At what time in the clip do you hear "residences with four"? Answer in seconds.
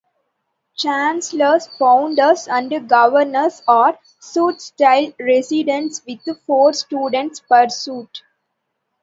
5.19-6.73